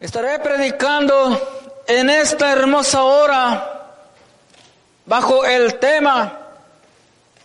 [0.00, 3.82] Estaré predicando en esta hermosa hora
[5.04, 6.38] bajo el tema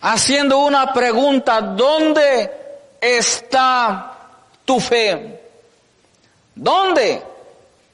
[0.00, 2.50] haciendo una pregunta, ¿dónde
[2.98, 4.10] está
[4.64, 5.38] tu fe?
[6.54, 7.22] ¿Dónde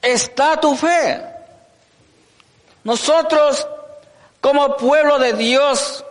[0.01, 1.21] está tu fe?
[2.85, 3.67] Nosotros
[4.39, 6.05] como pueblo de Dios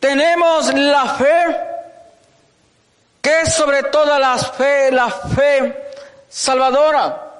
[0.00, 1.60] tenemos la fe
[3.20, 5.91] que es sobre toda la fe, la fe
[6.32, 7.30] salvadora,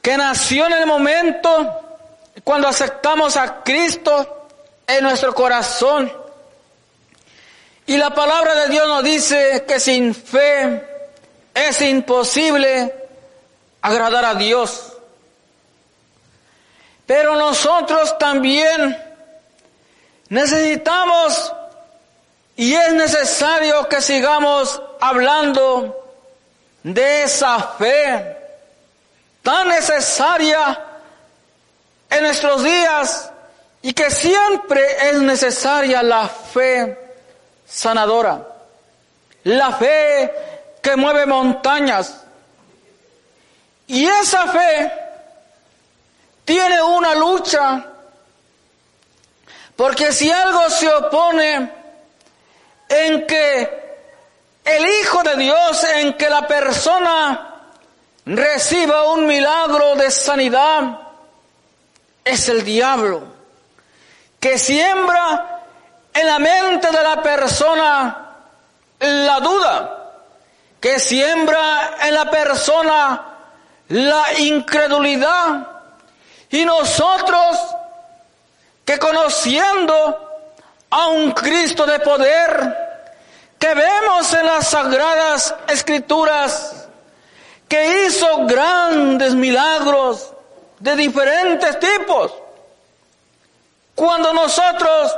[0.00, 1.80] que nació en el momento
[2.44, 4.46] cuando aceptamos a Cristo
[4.86, 6.12] en nuestro corazón.
[7.86, 11.10] Y la palabra de Dios nos dice que sin fe
[11.54, 12.94] es imposible
[13.82, 14.92] agradar a Dios.
[17.04, 18.96] Pero nosotros también
[20.28, 21.52] necesitamos
[22.54, 25.97] y es necesario que sigamos hablando
[26.82, 28.36] de esa fe
[29.42, 30.84] tan necesaria
[32.10, 33.30] en nuestros días
[33.82, 36.98] y que siempre es necesaria la fe
[37.66, 38.46] sanadora,
[39.44, 40.32] la fe
[40.82, 42.22] que mueve montañas.
[43.86, 44.92] Y esa fe
[46.44, 47.86] tiene una lucha,
[49.76, 51.72] porque si algo se opone
[52.88, 53.87] en que
[54.68, 57.54] el Hijo de Dios en que la persona
[58.26, 61.00] reciba un milagro de sanidad
[62.24, 63.22] es el diablo,
[64.38, 65.64] que siembra
[66.12, 68.28] en la mente de la persona
[68.98, 70.12] la duda,
[70.80, 73.24] que siembra en la persona
[73.88, 75.66] la incredulidad.
[76.50, 77.56] Y nosotros
[78.84, 80.42] que conociendo
[80.90, 82.87] a un Cristo de poder,
[83.58, 86.88] que vemos en las sagradas escrituras
[87.68, 90.32] que hizo grandes milagros
[90.78, 92.32] de diferentes tipos.
[93.94, 95.16] Cuando nosotros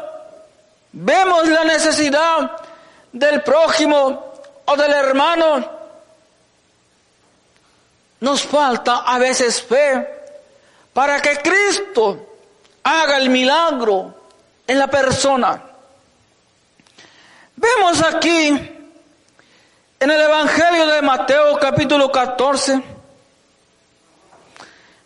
[0.92, 2.50] vemos la necesidad
[3.12, 4.32] del prójimo
[4.64, 5.81] o del hermano,
[8.20, 10.09] nos falta a veces fe
[10.93, 12.26] para que Cristo
[12.82, 14.14] haga el milagro
[14.66, 15.69] en la persona.
[17.60, 18.48] Vemos aquí
[20.00, 22.81] en el Evangelio de Mateo capítulo 14,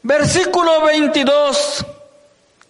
[0.04, 1.84] versículo 22,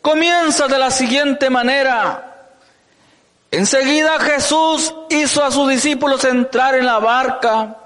[0.01, 2.49] comienza de la siguiente manera.
[3.51, 7.77] Enseguida Jesús hizo a sus discípulos entrar en la barca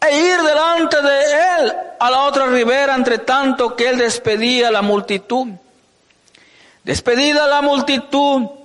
[0.00, 4.72] e ir delante de él a la otra ribera, entre tanto que él despedía a
[4.72, 5.46] la multitud.
[6.82, 8.63] Despedida la multitud,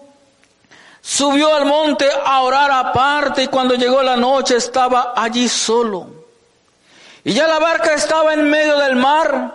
[1.01, 6.07] Subió al monte a orar aparte y cuando llegó la noche estaba allí solo.
[7.23, 9.53] Y ya la barca estaba en medio del mar,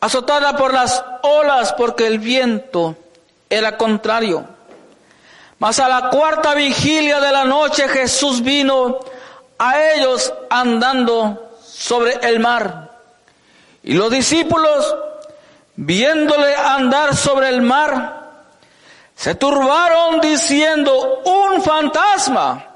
[0.00, 2.96] azotada por las olas porque el viento
[3.48, 4.44] era contrario.
[5.58, 9.00] Mas a la cuarta vigilia de la noche Jesús vino
[9.58, 12.90] a ellos andando sobre el mar.
[13.82, 14.94] Y los discípulos,
[15.76, 18.25] viéndole andar sobre el mar,
[19.16, 22.68] se turbaron diciendo un fantasma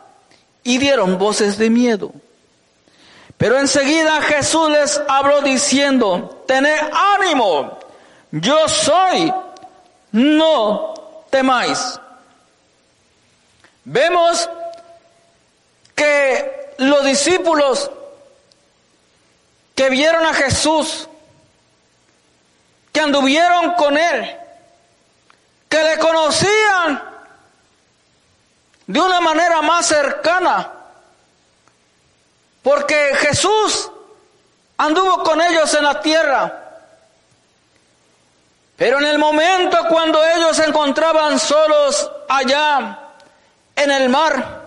[0.63, 2.13] y dieron voces de miedo.
[3.37, 7.79] Pero enseguida Jesús les habló diciendo, tened ánimo,
[8.31, 9.33] yo soy,
[10.13, 10.95] no
[11.31, 12.01] temáis.
[13.85, 14.49] Vemos
[15.95, 17.91] que los discípulos
[19.75, 21.09] que vieron a Jesús,
[22.93, 24.40] que anduvieron con él,
[25.71, 27.03] que le conocían
[28.89, 30.69] de una manera más cercana,
[32.61, 33.91] porque Jesús
[34.77, 36.57] anduvo con ellos en la tierra.
[38.77, 42.99] Pero en el momento cuando ellos se encontraban solos allá
[43.77, 44.63] en el mar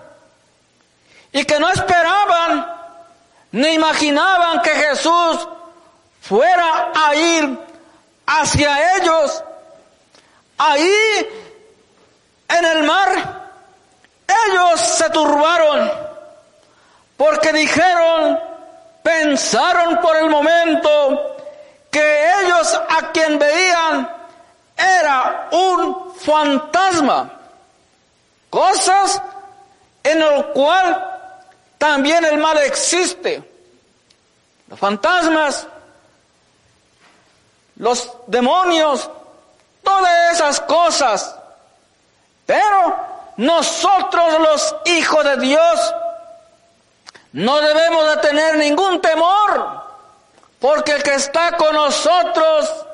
[1.33, 2.73] y que no esperaban
[3.51, 5.47] ni imaginaban que Jesús
[6.21, 7.59] fuera a ir
[8.25, 9.43] hacia ellos,
[10.65, 11.29] Ahí
[12.47, 13.49] en el mar
[14.47, 15.91] ellos se turbaron
[17.17, 18.39] porque dijeron,
[19.03, 21.35] pensaron por el momento
[21.91, 24.09] que ellos a quien veían
[24.77, 27.29] era un fantasma.
[28.49, 29.21] Cosas
[30.01, 31.41] en el cual
[31.77, 33.43] también el mal existe.
[34.69, 35.67] Los fantasmas,
[37.75, 39.09] los demonios,
[39.83, 41.35] todas esas cosas.
[42.45, 42.95] Pero
[43.37, 45.93] nosotros los hijos de Dios
[47.33, 49.81] No debemos de tener ningún temor,
[50.59, 52.85] porque el que está con nosotros,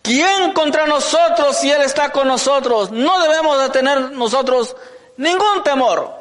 [0.00, 2.90] ¿quién contra nosotros si Él está con nosotros?
[2.90, 4.74] No debemos de tener nosotros
[5.18, 6.14] ningún temor.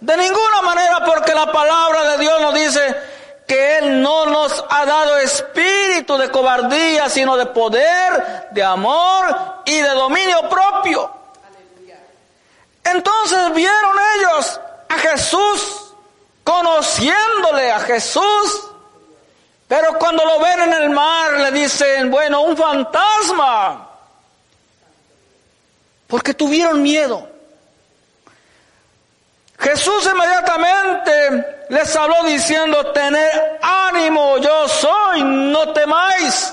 [0.00, 2.96] De ninguna manera, porque la palabra de Dios nos dice
[3.50, 9.26] que Él no nos ha dado espíritu de cobardía, sino de poder, de amor
[9.64, 11.10] y de dominio propio.
[12.84, 15.94] Entonces vieron ellos a Jesús,
[16.44, 18.68] conociéndole a Jesús,
[19.66, 23.90] pero cuando lo ven en el mar le dicen, bueno, un fantasma,
[26.06, 27.28] porque tuvieron miedo.
[29.58, 33.30] Jesús inmediatamente les habló diciendo, tened
[33.62, 36.52] ánimo, yo soy, no temáis.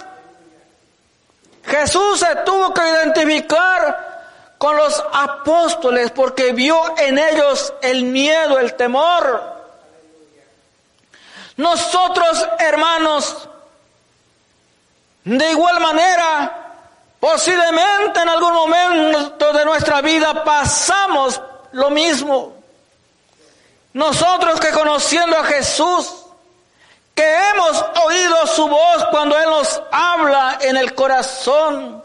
[1.65, 8.75] Jesús se tuvo que identificar con los apóstoles porque vio en ellos el miedo, el
[8.75, 9.41] temor.
[11.57, 13.49] Nosotros, hermanos,
[15.23, 16.75] de igual manera,
[17.19, 21.41] posiblemente en algún momento de nuestra vida pasamos
[21.71, 22.56] lo mismo.
[23.97, 26.27] Nosotros que conociendo a Jesús,
[27.15, 32.03] que hemos oído su voz cuando Él nos habla en el corazón,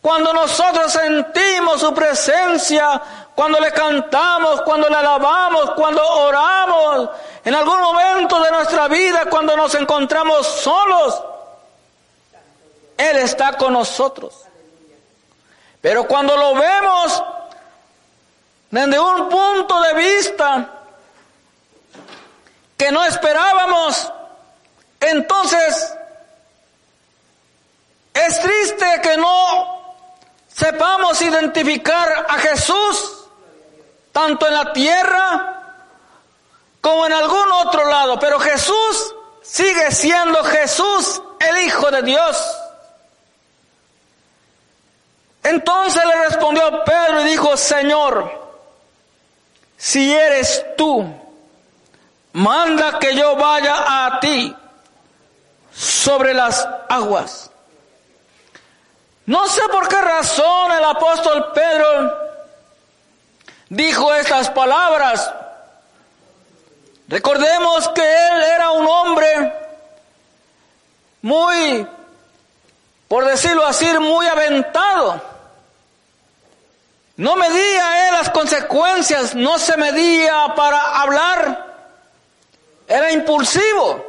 [0.00, 3.02] cuando nosotros sentimos su presencia,
[3.34, 7.10] cuando le cantamos, cuando le alabamos, cuando oramos,
[7.44, 11.20] en algún momento de nuestra vida, cuando nos encontramos solos,
[12.96, 14.44] Él está con nosotros.
[15.80, 17.24] Pero cuando lo vemos
[18.70, 20.74] desde un punto de vista
[22.78, 24.10] que no esperábamos,
[25.00, 25.94] entonces
[28.14, 29.96] es triste que no
[30.48, 33.26] sepamos identificar a Jesús,
[34.12, 35.54] tanto en la tierra
[36.80, 42.56] como en algún otro lado, pero Jesús sigue siendo Jesús, el Hijo de Dios.
[45.42, 48.38] Entonces le respondió Pedro y dijo, Señor,
[49.76, 51.06] si eres tú,
[52.32, 54.54] manda que yo vaya a ti
[55.72, 57.50] sobre las aguas.
[59.26, 62.28] No sé por qué razón el apóstol Pedro
[63.68, 65.32] dijo estas palabras.
[67.08, 69.52] Recordemos que él era un hombre
[71.22, 71.86] muy,
[73.06, 75.20] por decirlo así, muy aventado.
[77.16, 81.67] No medía él las consecuencias, no se medía para hablar.
[82.88, 84.04] Era impulsivo.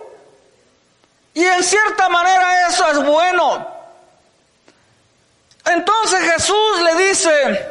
[1.34, 3.68] Y en cierta manera eso es bueno.
[5.66, 7.68] Entonces Jesús le dice,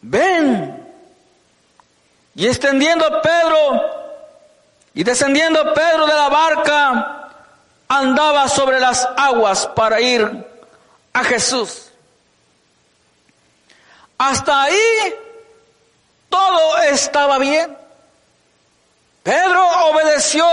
[0.00, 0.78] ven.
[2.34, 3.80] Y extendiendo Pedro
[4.94, 7.30] y descendiendo Pedro de la barca,
[7.88, 10.46] andaba sobre las aguas para ir
[11.12, 11.90] a Jesús.
[14.18, 15.14] Hasta ahí
[16.28, 17.81] todo estaba bien.
[19.22, 20.44] Pedro obedeció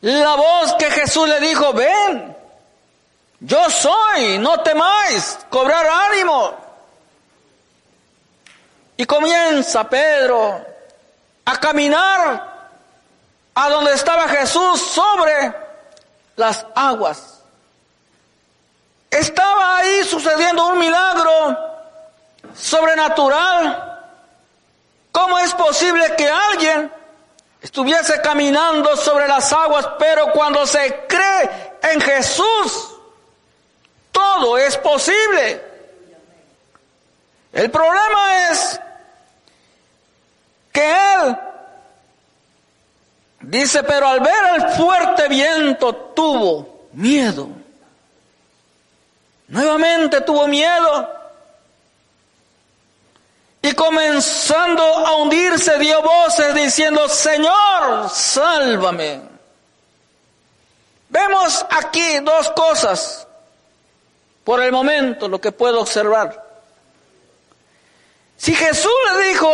[0.00, 2.36] la voz que Jesús le dijo, ven.
[3.40, 6.54] Yo soy, no temáis, cobrar ánimo.
[8.96, 10.64] Y comienza Pedro
[11.44, 12.50] a caminar
[13.54, 15.54] a donde estaba Jesús sobre
[16.36, 17.40] las aguas.
[19.10, 21.58] Estaba ahí sucediendo un milagro
[22.54, 23.89] sobrenatural.
[25.20, 26.90] ¿Cómo es posible que alguien
[27.60, 31.50] estuviese caminando sobre las aguas, pero cuando se cree
[31.82, 32.96] en Jesús,
[34.10, 35.62] todo es posible.
[37.52, 38.80] El problema es
[40.72, 41.36] que él
[43.40, 47.46] dice, pero al ver el fuerte viento tuvo miedo.
[49.48, 51.19] Nuevamente tuvo miedo.
[53.62, 59.20] Y comenzando a hundirse dio voces diciendo, Señor, sálvame.
[61.10, 63.26] Vemos aquí dos cosas
[64.44, 66.42] por el momento lo que puedo observar.
[68.36, 69.52] Si Jesús le dijo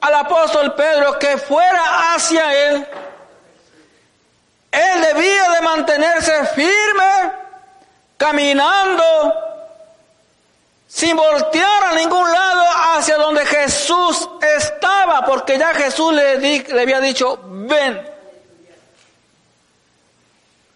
[0.00, 2.88] al apóstol Pedro que fuera hacia él,
[4.72, 7.32] él debía de mantenerse firme,
[8.16, 9.53] caminando,
[10.94, 12.62] sin voltear a ningún lado
[12.94, 18.08] hacia donde Jesús estaba, porque ya Jesús le, le había dicho, ven.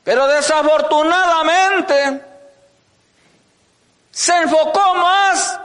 [0.02, 2.20] Pero desafortunadamente,
[4.10, 5.60] se enfocó más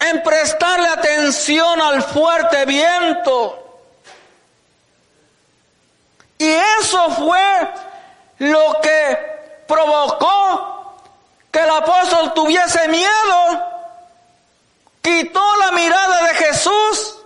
[0.00, 3.58] en prestarle atención al fuerte viento.
[6.38, 7.68] Y eso fue
[8.38, 9.18] lo que
[9.68, 10.96] provocó
[11.50, 13.71] que el apóstol tuviese miedo,
[15.02, 17.18] quitó la mirada de Jesús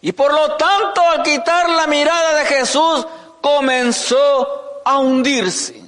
[0.00, 3.06] y por lo tanto al quitar la mirada de Jesús
[3.40, 5.82] comenzó a hundirse.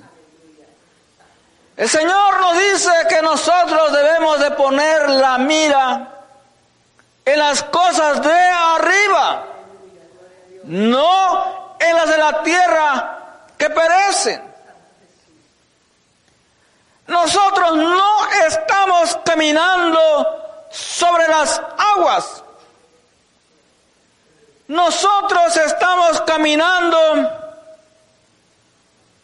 [1.76, 6.08] El Señor nos dice que nosotros debemos de poner la mira
[7.24, 9.44] en las cosas de arriba,
[10.64, 13.18] no en las de la tierra
[13.56, 14.42] que perecen.
[17.06, 21.60] Nosotros no estamos caminando sobre las
[21.96, 22.42] aguas.
[24.68, 26.98] Nosotros estamos caminando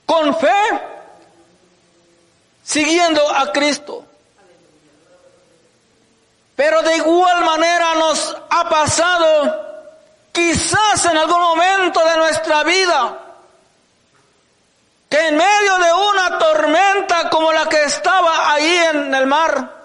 [0.05, 0.81] con fe
[2.65, 4.05] siguiendo a Cristo.
[6.57, 9.93] Pero de igual manera nos ha pasado,
[10.33, 13.19] quizás en algún momento de nuestra vida,
[15.09, 19.76] que en medio de una tormenta como la que estaba ahí en el mar,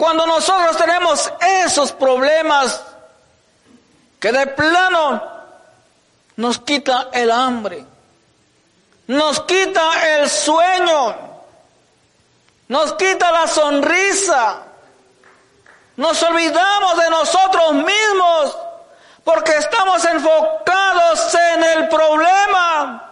[0.00, 1.30] cuando nosotros tenemos
[1.62, 2.82] esos problemas
[4.18, 5.22] que de plano
[6.36, 7.84] nos quita el hambre,
[9.08, 11.16] nos quita el sueño,
[12.68, 14.62] nos quita la sonrisa,
[15.96, 18.56] nos olvidamos de nosotros mismos
[19.22, 23.04] porque estamos enfocados en el problema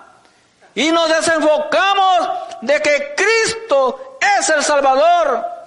[0.75, 2.31] y nos desenfocamos
[2.63, 5.58] de que Cristo es el Salvador.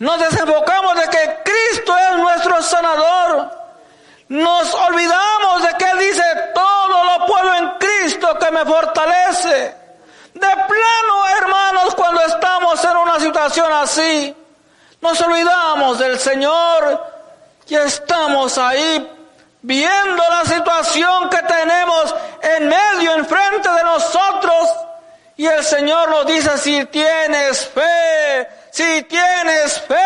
[0.00, 3.50] Nos desenfocamos de que Cristo es nuestro sanador.
[4.28, 9.74] Nos olvidamos de que dice, todo lo puedo en Cristo que me fortalece.
[10.32, 14.34] De plano, hermanos, cuando estamos en una situación así,
[15.02, 17.06] nos olvidamos del Señor
[17.66, 19.06] y estamos ahí
[19.60, 24.70] viendo la situación que tenemos en medio, enfrente de nosotros.
[25.36, 29.96] Y el Señor nos dice, si tienes fe, si tienes fe,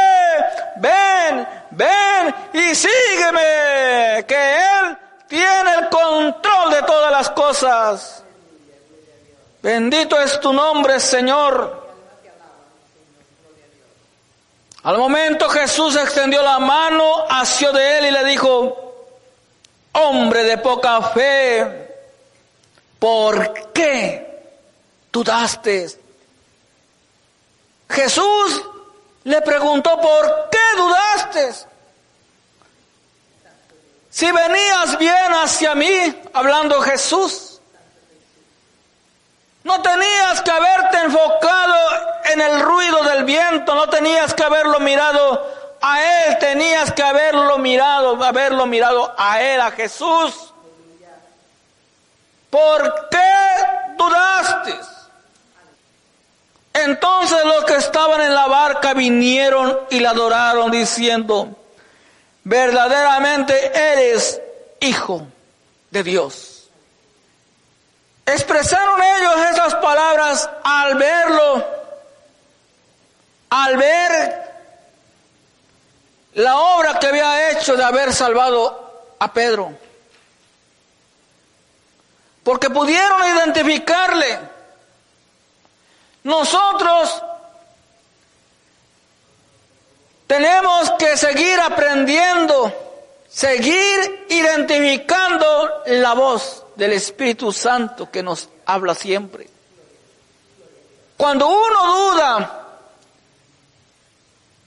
[0.76, 8.24] ven, ven y sígueme, que Él tiene el control de todas las cosas.
[9.62, 11.84] Bendito es tu nombre, Señor.
[14.82, 19.06] Al momento Jesús extendió la mano hacia de él y le dijo,
[19.92, 21.88] hombre de poca fe,
[22.98, 24.52] ¿por qué
[25.10, 26.03] dudaste?
[27.94, 28.62] Jesús
[29.24, 31.54] le preguntó, ¿por qué dudaste?
[34.10, 37.60] Si venías bien hacia mí, hablando Jesús,
[39.62, 41.74] no tenías que haberte enfocado
[42.24, 47.58] en el ruido del viento, no tenías que haberlo mirado a Él, tenías que haberlo
[47.58, 50.52] mirado, haberlo mirado a Él, a Jesús.
[52.50, 54.93] ¿Por qué dudaste?
[56.74, 61.56] Entonces los que estaban en la barca vinieron y la adoraron diciendo,
[62.42, 64.40] verdaderamente eres
[64.80, 65.24] hijo
[65.90, 66.68] de Dios.
[68.26, 71.64] Expresaron ellos esas palabras al verlo,
[73.50, 74.44] al ver
[76.34, 79.72] la obra que había hecho de haber salvado a Pedro.
[82.42, 84.53] Porque pudieron identificarle
[86.24, 87.22] nosotros
[90.26, 92.72] tenemos que seguir aprendiendo,
[93.28, 99.48] seguir identificando la voz del Espíritu Santo que nos habla siempre.
[101.16, 102.66] Cuando uno duda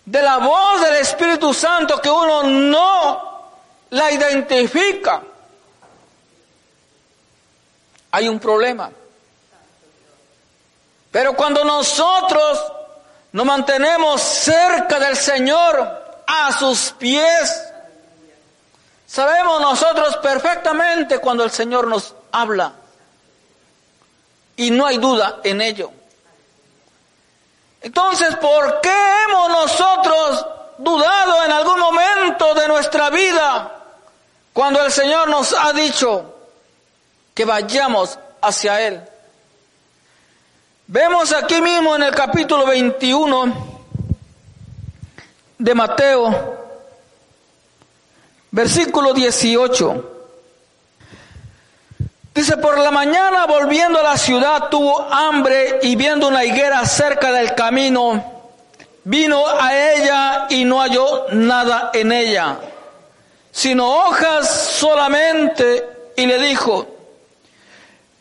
[0.05, 3.49] de la voz del Espíritu Santo que uno no
[3.89, 5.23] la identifica,
[8.11, 8.91] hay un problema.
[11.17, 12.61] Pero cuando nosotros
[13.31, 17.59] nos mantenemos cerca del Señor, a sus pies,
[19.07, 22.71] sabemos nosotros perfectamente cuando el Señor nos habla.
[24.57, 25.89] Y no hay duda en ello.
[27.81, 30.45] Entonces, ¿por qué hemos nosotros
[30.77, 33.75] dudado en algún momento de nuestra vida
[34.53, 36.35] cuando el Señor nos ha dicho
[37.33, 39.16] que vayamos hacia Él?
[40.89, 43.53] Vemos aquí mismo en el capítulo 21
[45.57, 46.55] de Mateo,
[48.51, 50.13] versículo 18.
[52.33, 57.33] Dice, por la mañana volviendo a la ciudad tuvo hambre y viendo una higuera cerca
[57.33, 58.23] del camino,
[59.03, 62.59] vino a ella y no halló nada en ella,
[63.51, 66.96] sino hojas solamente, y le dijo,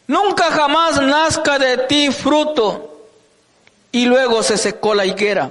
[0.06, 2.82] nunca jamás nazca de ti fruto.
[3.92, 5.50] Y luego se secó la higuera.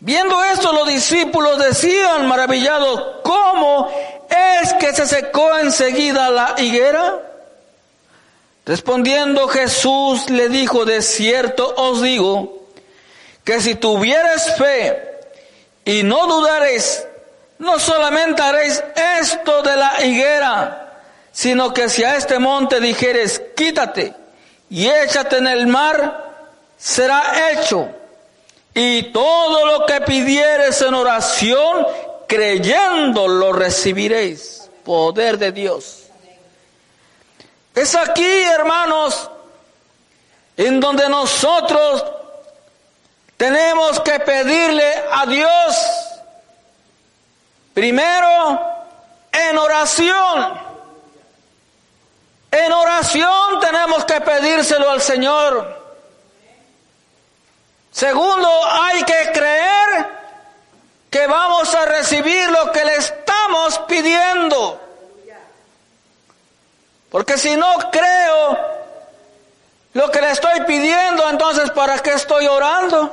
[0.00, 3.90] Viendo esto, los discípulos decían maravillados, ¿cómo
[4.28, 7.20] es que se secó enseguida la higuera?
[8.66, 12.66] Respondiendo Jesús le dijo, de cierto os digo,
[13.44, 15.20] que si tuvieres fe
[15.84, 17.06] y no dudaréis,
[17.58, 18.82] no solamente haréis
[19.20, 20.83] esto de la higuera,
[21.34, 24.14] sino que si a este monte dijeres, quítate
[24.70, 26.46] y échate en el mar,
[26.78, 27.88] será hecho
[28.72, 31.86] y todo lo que pidieres en oración,
[32.28, 34.70] creyendo lo recibiréis.
[34.84, 36.04] Poder de Dios.
[37.74, 39.30] Es aquí, hermanos,
[40.56, 42.04] en donde nosotros
[43.36, 45.76] tenemos que pedirle a Dios,
[47.72, 48.60] primero,
[49.32, 50.63] en oración.
[52.54, 55.76] En oración tenemos que pedírselo al Señor.
[57.90, 60.06] Segundo, hay que creer
[61.10, 64.80] que vamos a recibir lo que le estamos pidiendo.
[67.10, 68.58] Porque si no creo
[69.94, 73.12] lo que le estoy pidiendo, entonces ¿para qué estoy orando?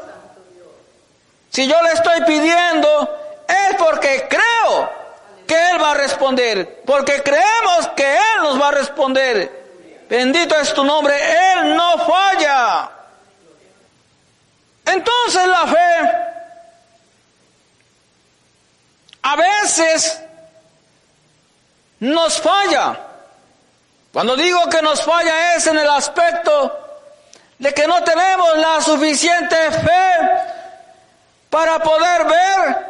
[1.50, 5.01] Si yo le estoy pidiendo, es porque creo
[5.52, 6.82] que Él va a responder.
[6.86, 10.06] Porque creemos que Él nos va a responder.
[10.10, 11.14] Bendito es tu nombre,
[11.54, 12.90] Él no falla.
[14.86, 16.12] Entonces la fe
[19.24, 20.22] a veces
[22.00, 22.98] nos falla.
[24.14, 26.80] Cuando digo que nos falla es en el aspecto
[27.60, 30.14] de que no tenemos la suficiente fe
[31.50, 32.88] para poder ver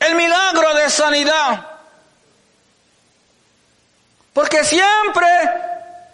[0.00, 1.66] el milagro de sanidad.
[4.32, 5.26] Porque siempre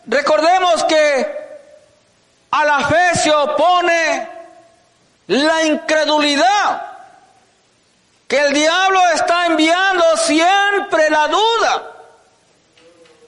[0.06, 1.46] recordemos que
[2.50, 4.28] a la fe se opone
[5.28, 6.82] la incredulidad,
[8.28, 11.82] que el diablo está enviando siempre la duda.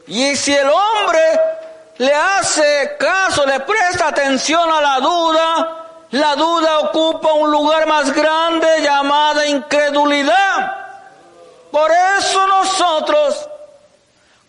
[0.06, 1.40] Y si el hombre
[1.98, 5.78] le hace caso, le presta atención a la duda,
[6.12, 10.76] la duda ocupa un lugar más grande llamada incredulidad.
[11.70, 13.48] Por eso nosotros,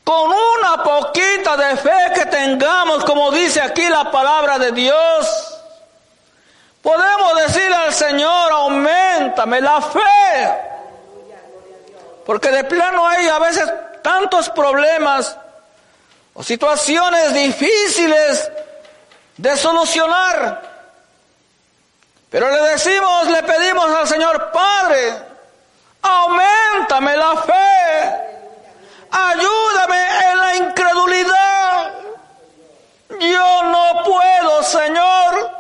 [0.10, 5.60] con una poquita de fe que tengamos, como dice aquí la palabra de Dios,
[6.82, 10.56] Podemos decirle al Señor, aumentame la fe.
[12.26, 13.70] Porque de plano hay a veces
[14.02, 15.38] tantos problemas
[16.34, 18.50] o situaciones difíciles
[19.36, 20.62] de solucionar.
[22.30, 25.14] Pero le decimos, le pedimos al Señor, Padre,
[26.02, 28.29] aumentame la fe.
[29.12, 31.94] Ayúdame en la incredulidad.
[33.20, 35.52] Yo no puedo, Señor.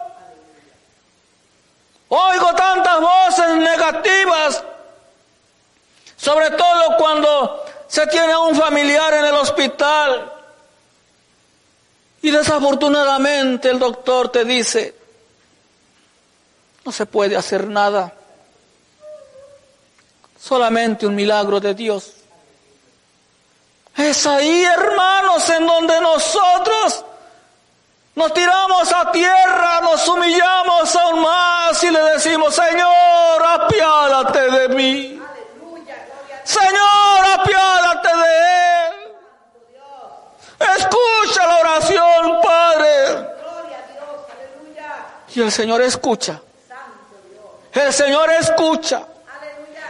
[2.09, 4.63] Oigo tantas voces negativas,
[6.17, 10.31] sobre todo cuando se tiene un familiar en el hospital
[12.21, 14.95] y desafortunadamente el doctor te dice,
[16.83, 18.13] no se puede hacer nada,
[20.39, 22.18] solamente un milagro de Dios.
[23.99, 27.03] Es ahí, hermanos, en donde nosotros
[28.15, 35.21] nos tiramos a tierra, nos humillamos aún más y le decimos, Señor, apiádate de mí.
[36.45, 39.15] Señor, apiádate de él.
[40.77, 43.27] Escucha la oración, Padre.
[45.35, 46.41] Y el Señor escucha.
[47.73, 49.01] El Señor escucha.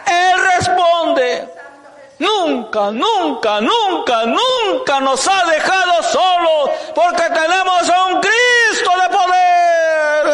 [0.07, 1.58] Él responde.
[2.19, 10.25] Nunca, nunca, nunca, nunca nos ha dejado solos porque tenemos a un Cristo de poder.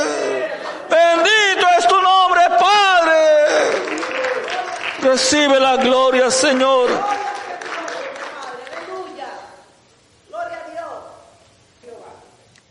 [0.89, 3.21] Bendito es tu nombre, Padre.
[5.01, 6.89] Recibe la gloria, Señor.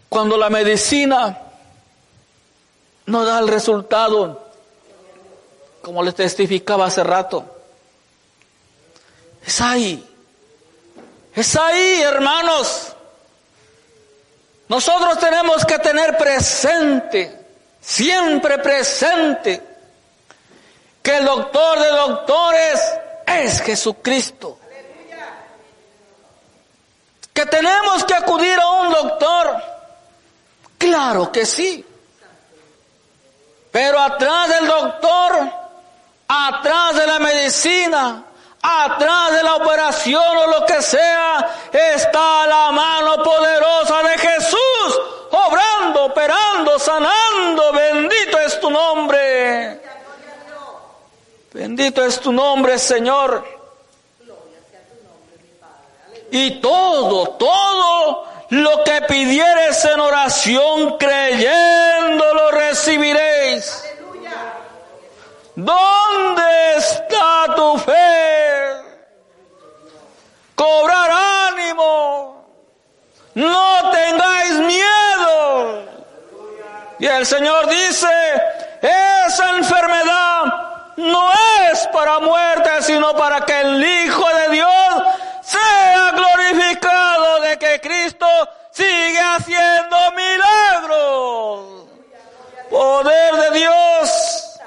[0.08, 1.38] Cuando la medicina
[3.06, 4.42] no da el resultado,
[5.82, 7.53] como les testificaba hace rato,
[9.46, 10.10] es ahí.
[11.34, 12.94] Es ahí, hermanos.
[14.68, 17.46] Nosotros tenemos que tener presente,
[17.80, 19.62] siempre presente,
[21.02, 22.80] que el doctor de doctores
[23.26, 24.58] es Jesucristo.
[27.32, 29.62] Que tenemos que acudir a un doctor.
[30.78, 31.84] Claro que sí.
[33.72, 35.52] Pero atrás del doctor,
[36.28, 38.24] atrás de la medicina,
[38.64, 45.00] atrás de la operación o lo que sea, está la mano poderosa de Jesús,
[45.30, 47.72] obrando, operando, sanando.
[47.72, 49.82] Bendito es tu nombre.
[51.52, 53.44] Bendito es tu nombre, Señor.
[56.30, 63.84] Y todo, todo lo que pidieres en oración creyendo lo recibiréis.
[65.54, 68.23] ¿Dónde está tu fe?
[70.54, 71.10] Cobrar
[71.50, 72.46] ánimo.
[73.34, 75.84] No tengáis miedo.
[76.98, 78.08] Y el Señor dice,
[78.80, 80.44] esa enfermedad
[80.96, 81.32] no
[81.70, 85.02] es para muerte, sino para que el Hijo de Dios
[85.42, 88.26] sea glorificado de que Cristo
[88.70, 91.84] sigue haciendo milagros.
[92.70, 94.60] Poder de Dios.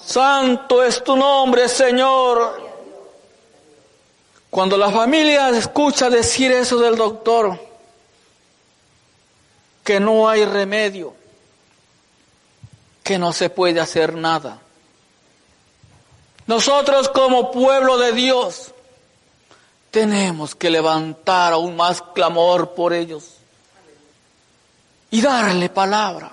[0.00, 2.73] Santo es tu nombre, Señor.
[4.54, 7.58] Cuando la familia escucha decir eso del doctor,
[9.82, 11.12] que no hay remedio,
[13.02, 14.60] que no se puede hacer nada.
[16.46, 18.70] Nosotros como pueblo de Dios
[19.90, 23.30] tenemos que levantar aún más clamor por ellos
[25.10, 26.30] y darle palabra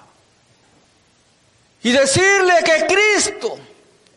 [1.81, 3.57] y decirle que Cristo,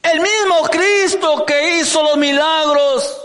[0.03, 3.24] el mismo Cristo que hizo los milagros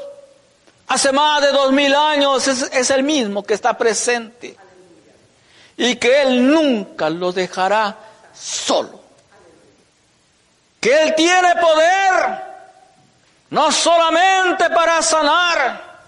[0.89, 4.57] hace más de dos mil años, es, el mismo que está presente
[5.77, 7.95] y que Él nunca lo dejará
[8.33, 8.99] solo.
[10.81, 12.49] Que Él tiene poder
[13.51, 15.99] no solamente para sanar,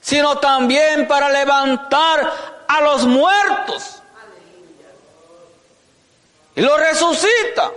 [0.00, 4.02] sino también para levantar a los muertos.
[6.54, 7.72] Y lo resucita.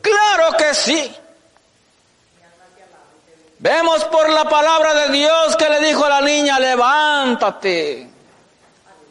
[0.00, 1.23] Claro que sí.
[3.64, 8.10] Vemos por la palabra de Dios que le dijo a la niña, levántate.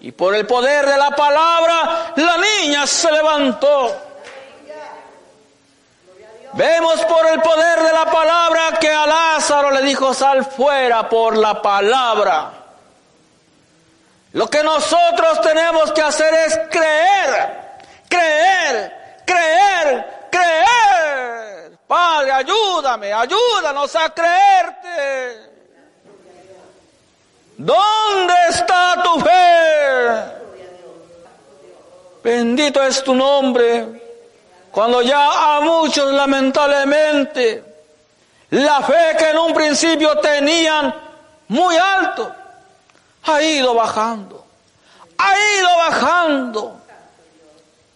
[0.02, 4.00] Y por el poder de la palabra, la niña se levantó.
[6.54, 11.36] Vemos por el poder de la palabra que a Lázaro le dijo sal fuera por
[11.36, 12.52] la palabra.
[14.34, 21.63] Lo que nosotros tenemos que hacer es creer, creer, creer, creer.
[21.88, 25.52] Padre, ayúdame, ayúdanos a creerte.
[27.58, 30.44] ¿Dónde está tu fe?
[32.24, 34.02] Bendito es tu nombre.
[34.72, 37.64] Cuando ya a muchos lamentablemente
[38.50, 40.94] la fe que en un principio tenían
[41.50, 42.34] muy alto
[43.26, 44.46] ha ido bajando,
[45.18, 46.82] ha ido bajando,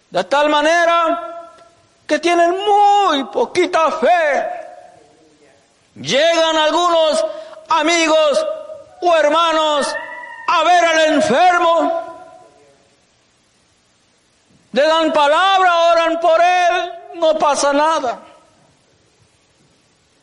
[0.09, 1.36] de tal manera
[2.07, 4.49] que tienen muy poquita fe.
[5.95, 7.25] Llegan algunos
[7.69, 8.45] amigos
[9.01, 9.93] o hermanos
[10.47, 12.07] a ver al enfermo
[14.77, 18.19] le dan palabra, oran por él, no pasa nada.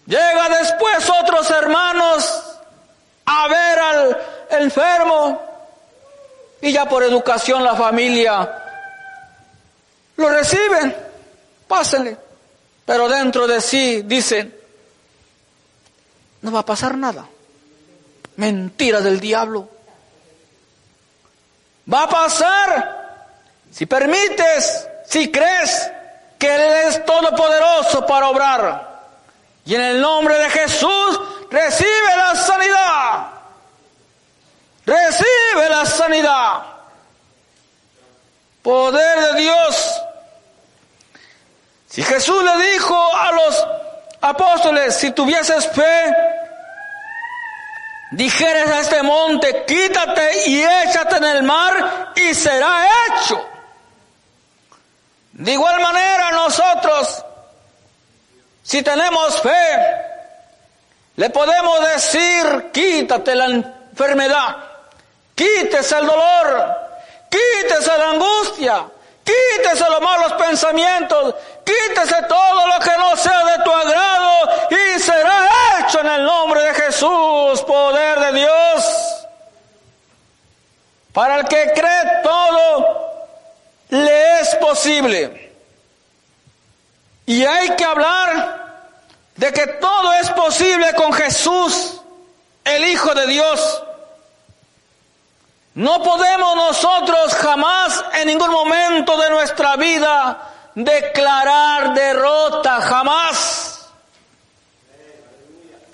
[0.07, 2.57] Llega después otros hermanos
[3.27, 4.19] a ver al
[4.51, 5.43] enfermo
[6.61, 8.61] y ya por educación la familia
[10.17, 10.95] lo reciben,
[11.67, 12.17] pásenle.
[12.85, 14.55] Pero dentro de sí dicen,
[16.43, 17.27] no va a pasar nada.
[18.37, 19.69] Mentira del diablo.
[21.93, 23.05] Va a pasar
[23.71, 25.91] si permites, si crees
[26.39, 28.95] que Él es todopoderoso para obrar,
[29.65, 33.27] y en el nombre de Jesús recibe la sanidad.
[34.87, 36.63] Recibe la sanidad.
[38.63, 39.94] Poder de Dios.
[41.95, 43.69] Si Jesús le dijo a los
[44.21, 46.13] apóstoles, si tuvieses fe,
[48.11, 53.49] dijeres a este monte, quítate y échate en el mar y será hecho.
[55.35, 57.25] De igual manera nosotros,
[58.65, 59.79] si tenemos fe,
[61.15, 64.57] le podemos decir, quítate la enfermedad,
[65.37, 66.77] quítese el dolor,
[67.31, 68.85] quítese la angustia,
[69.25, 71.35] quítese los malos pensamientos,
[71.65, 76.63] quítese todo lo que no sea de tu agrado y será hecho en el nombre
[76.63, 79.27] de Jesús, poder de Dios.
[81.13, 83.29] Para el que cree todo,
[83.91, 85.53] le es posible.
[87.27, 88.65] Y hay que hablar
[89.37, 92.01] de que todo es posible con Jesús,
[92.65, 93.84] el Hijo de Dios.
[95.75, 103.89] No podemos nosotros jamás en ningún momento de nuestra vida declarar derrota, jamás.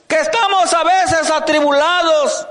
[0.07, 2.47] Que estamos a veces atribulados,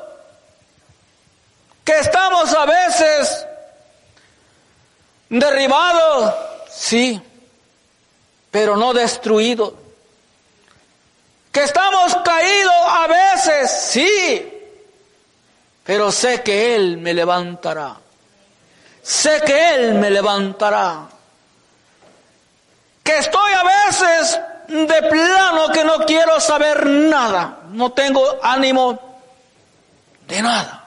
[1.85, 3.45] que estamos a veces
[5.29, 6.33] derribados,
[6.71, 7.21] sí,
[8.49, 9.73] pero no destruidos.
[11.51, 14.58] Que estamos caídos a veces, sí,
[15.89, 17.95] pero sé que Él me levantará.
[19.01, 21.07] Sé que Él me levantará.
[23.03, 27.61] Que estoy a veces de plano que no quiero saber nada.
[27.71, 28.99] No tengo ánimo
[30.27, 30.85] de nada.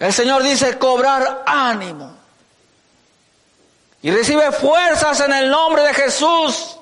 [0.00, 2.12] El Señor dice cobrar ánimo.
[4.02, 6.76] Y recibe fuerzas en el nombre de Jesús.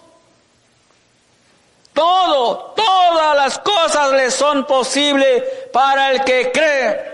[1.93, 7.13] Todo, todas las cosas le son posibles para el que cree.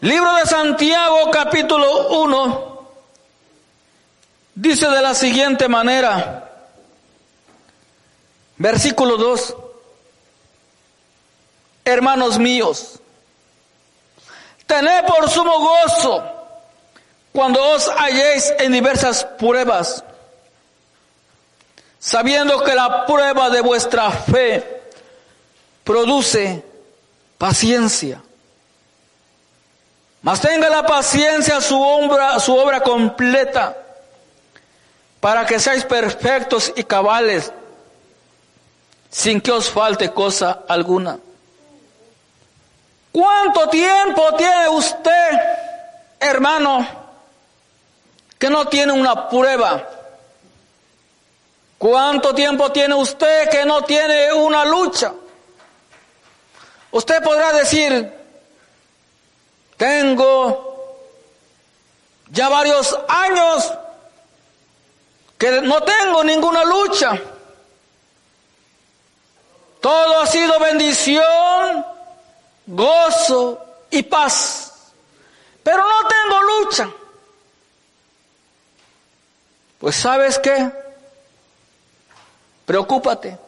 [0.00, 2.74] Libro de Santiago capítulo 1
[4.54, 6.50] dice de la siguiente manera,
[8.56, 9.56] versículo 2,
[11.84, 13.00] hermanos míos,
[14.66, 16.22] tened por sumo gozo
[17.32, 20.04] cuando os halléis en diversas pruebas
[22.04, 24.82] sabiendo que la prueba de vuestra fe
[25.82, 26.62] produce
[27.38, 28.22] paciencia.
[30.20, 33.74] Mas tenga la paciencia su obra, su obra completa,
[35.18, 37.50] para que seáis perfectos y cabales,
[39.08, 41.18] sin que os falte cosa alguna.
[43.12, 45.30] ¿Cuánto tiempo tiene usted,
[46.20, 46.86] hermano,
[48.38, 50.03] que no tiene una prueba?
[51.84, 55.12] ¿Cuánto tiempo tiene usted que no tiene una lucha?
[56.92, 58.10] Usted podrá decir,
[59.76, 60.96] tengo
[62.30, 63.70] ya varios años
[65.36, 67.20] que no tengo ninguna lucha.
[69.82, 71.84] Todo ha sido bendición,
[72.66, 74.72] gozo y paz.
[75.62, 76.90] Pero no tengo lucha.
[79.78, 80.83] Pues sabes qué?
[82.64, 83.38] Preocúpate.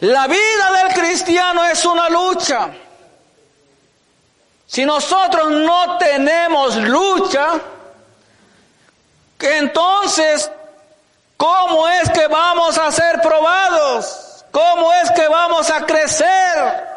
[0.00, 2.70] La vida del cristiano es una lucha.
[4.66, 7.60] Si nosotros no tenemos lucha,
[9.58, 10.50] entonces,
[11.36, 14.44] ¿cómo es que vamos a ser probados?
[14.50, 16.88] ¿Cómo es que vamos a crecer?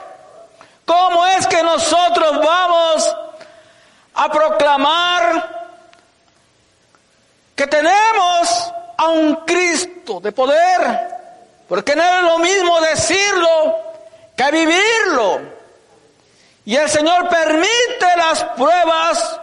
[0.85, 3.15] ¿Cómo es que nosotros vamos
[4.13, 5.61] a proclamar
[7.55, 10.99] que tenemos a un Cristo de poder,
[11.67, 13.75] porque no es lo mismo decirlo
[14.35, 15.41] que vivirlo.
[16.65, 19.39] Y el Señor permite las pruebas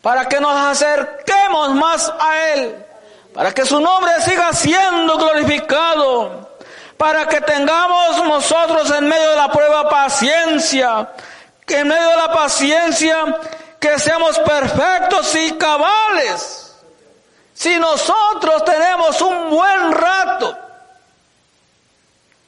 [0.00, 2.86] para que nos acerquemos más a Él,
[3.34, 6.56] para que su nombre siga siendo glorificado,
[6.96, 11.08] para que tengamos nosotros en medio de la prueba paciencia,
[11.66, 13.38] que en medio de la paciencia
[13.78, 16.67] que seamos perfectos y cabales
[17.58, 20.56] si nosotros tenemos un buen rato,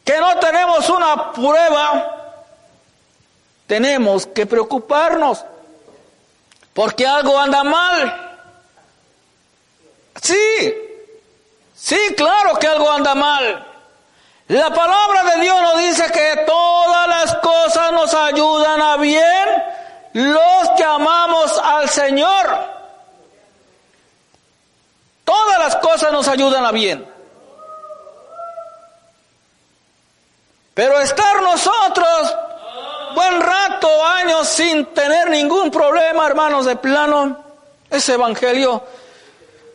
[0.05, 2.37] que no tenemos una prueba,
[3.67, 5.45] tenemos que preocuparnos,
[6.73, 8.39] porque algo anda mal.
[10.23, 10.75] Sí,
[11.75, 13.67] sí, claro que algo anda mal.
[14.47, 19.49] La palabra de Dios nos dice que todas las cosas nos ayudan a bien
[20.13, 22.80] los que amamos al Señor.
[25.31, 27.07] Todas las cosas nos ayudan a bien.
[30.75, 32.35] Pero estar nosotros
[33.15, 37.45] buen rato, años sin tener ningún problema, hermanos, de plano,
[37.89, 38.83] ese evangelio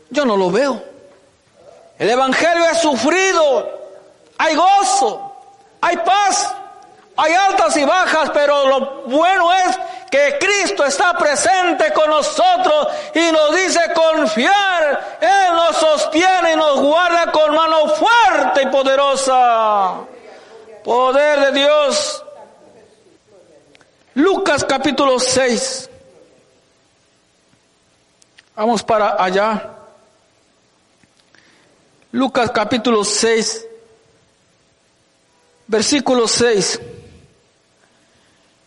[0.10, 0.84] yo no lo veo.
[2.00, 3.70] El evangelio es sufrido,
[4.38, 5.38] hay gozo,
[5.80, 6.54] hay paz,
[7.18, 9.78] hay altas y bajas, pero lo bueno es
[10.12, 15.18] que Cristo está presente con nosotros y nos dice confiar.
[15.22, 20.02] Él nos sostiene y nos guarda con mano fuerte y poderosa.
[20.84, 22.24] Poder de Dios.
[24.16, 25.90] Lucas capítulo 6.
[28.56, 29.72] Vamos para allá.
[32.12, 33.66] Lucas capítulo 6,
[35.68, 36.80] versículo 6.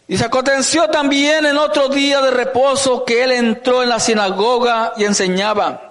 [0.09, 4.94] Y se aconteció también en otro día de reposo que él entró en la sinagoga
[4.97, 5.88] y enseñaba.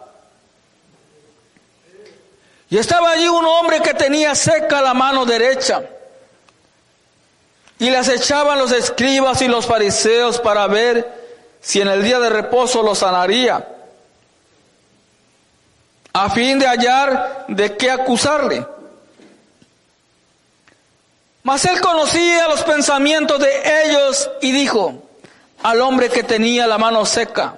[2.68, 5.84] Y estaba allí un hombre que tenía seca la mano derecha.
[7.78, 11.08] Y las echaban los escribas y los fariseos para ver
[11.62, 13.68] si en el día de reposo los sanaría,
[16.14, 18.66] a fin de hallar de qué acusarle.
[21.48, 25.02] Mas él conocía los pensamientos de ellos y dijo
[25.64, 27.56] al hombre que tenía la mano seca,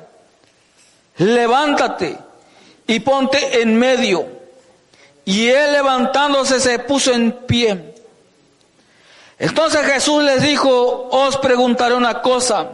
[1.18, 2.16] levántate
[2.86, 4.28] y ponte en medio.
[5.26, 7.96] Y él levantándose se puso en pie.
[9.40, 12.70] Entonces Jesús les dijo, os preguntaré una cosa.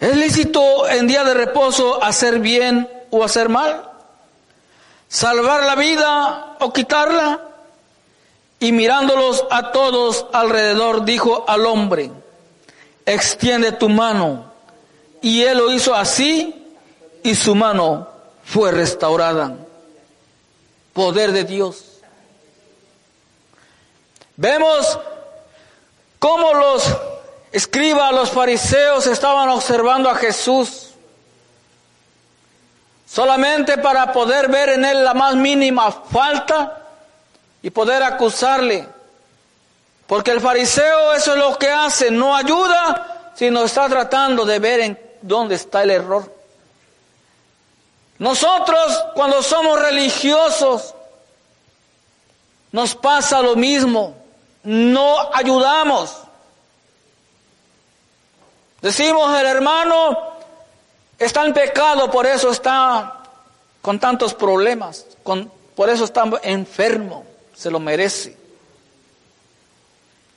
[0.00, 3.90] ¿Es lícito en día de reposo hacer bien o hacer mal?
[5.06, 7.47] ¿Salvar la vida o quitarla?
[8.60, 12.10] Y mirándolos a todos alrededor, dijo al hombre,
[13.06, 14.52] extiende tu mano.
[15.22, 16.54] Y él lo hizo así
[17.22, 18.08] y su mano
[18.44, 19.56] fue restaurada.
[20.92, 21.84] Poder de Dios.
[24.36, 24.98] Vemos
[26.18, 26.84] cómo los
[27.52, 30.90] escribas, los fariseos estaban observando a Jesús
[33.08, 36.87] solamente para poder ver en él la más mínima falta
[37.62, 38.88] y poder acusarle.
[40.06, 44.80] Porque el fariseo eso es lo que hace, no ayuda, sino está tratando de ver
[44.80, 46.34] en dónde está el error.
[48.18, 50.94] Nosotros cuando somos religiosos
[52.72, 54.14] nos pasa lo mismo,
[54.62, 56.16] no ayudamos.
[58.80, 60.18] Decimos el hermano
[61.18, 63.22] está en pecado, por eso está
[63.82, 65.06] con tantos problemas,
[65.74, 67.24] por eso está enfermo,
[67.58, 68.36] se lo merece.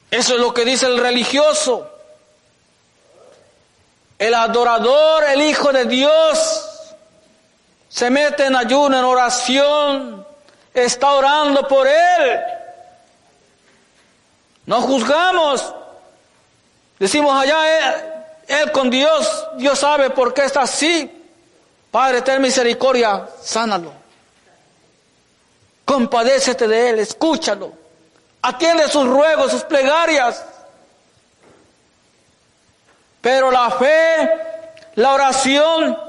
[0.09, 1.87] Eso es lo que dice el religioso.
[4.17, 6.67] El adorador, el Hijo de Dios,
[7.89, 10.25] se mete en ayuno, en oración,
[10.73, 12.39] está orando por Él.
[14.65, 15.73] No juzgamos.
[16.97, 21.09] Decimos allá, él, con Dios, Dios sabe por qué está así.
[21.91, 24.00] Padre, ten misericordia, sánalo.
[25.91, 27.73] Compadécete de Él, escúchalo.
[28.41, 30.41] Atiende sus ruegos, sus plegarias.
[33.19, 34.31] Pero la fe,
[34.95, 36.01] la oración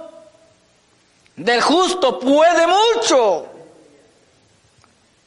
[1.35, 3.49] del justo puede mucho.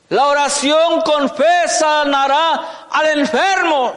[0.08, 3.94] La oración con fe sanará al enfermo.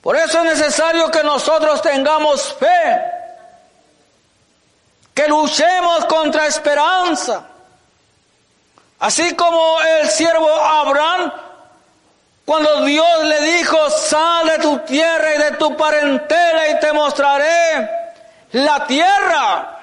[0.00, 3.02] Por eso es necesario que nosotros tengamos fe,
[5.12, 7.49] que luchemos contra esperanza.
[9.00, 11.32] Así como el siervo Abraham,
[12.44, 17.90] cuando Dios le dijo, sal de tu tierra y de tu parentela y te mostraré
[18.52, 19.78] la tierra.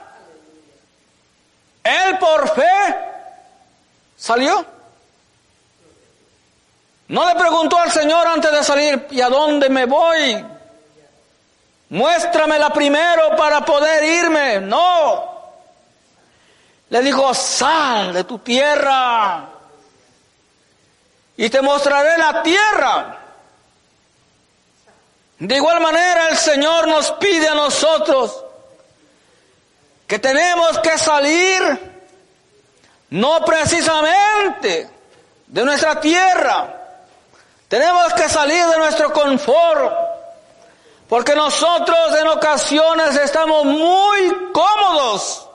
[1.83, 2.95] Él por fe
[4.15, 4.65] salió.
[7.07, 10.45] No le preguntó al Señor antes de salir, ¿y a dónde me voy?
[11.89, 14.59] Muéstramela primero para poder irme.
[14.59, 15.36] No.
[16.89, 19.49] Le dijo, sal de tu tierra
[21.35, 23.17] y te mostraré la tierra.
[25.39, 28.43] De igual manera el Señor nos pide a nosotros
[30.07, 31.97] que tenemos que salir
[33.09, 34.89] no precisamente
[35.47, 36.73] de nuestra tierra,
[37.67, 39.93] tenemos que salir de nuestro confort,
[41.07, 45.46] porque nosotros en ocasiones estamos muy cómodos,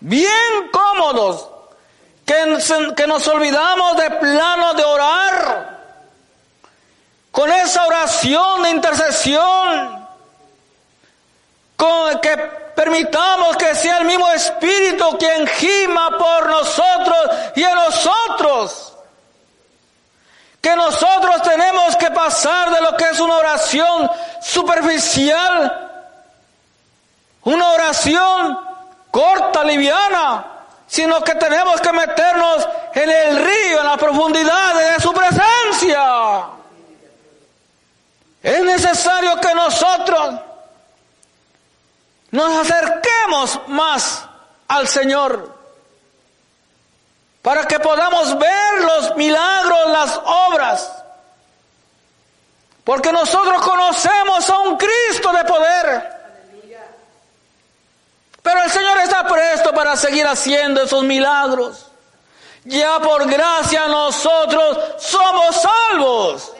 [0.00, 1.48] bien cómodos,
[2.24, 5.78] que, nos olvidamos de plano de orar,
[7.30, 10.08] con esa oración de intercesión,
[11.76, 12.36] con que
[12.74, 18.92] permitamos que sea el mismo Espíritu quien gima por nosotros y en nosotros.
[20.60, 24.10] Que nosotros tenemos que pasar de lo que es una oración
[24.42, 25.90] superficial,
[27.44, 28.58] una oración
[29.18, 30.46] corta, liviana,
[30.86, 36.44] sino que tenemos que meternos en el río, en la profundidad de su presencia.
[38.40, 40.34] Es necesario que nosotros
[42.30, 44.24] nos acerquemos más
[44.68, 45.52] al Señor
[47.42, 50.92] para que podamos ver los milagros, las obras.
[52.84, 56.17] Porque nosotros conocemos a un Cristo de poder.
[58.48, 61.84] Pero el Señor está presto para seguir haciendo esos milagros.
[62.64, 66.52] Ya por gracia nosotros somos salvos.